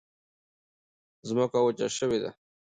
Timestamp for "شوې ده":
1.97-2.31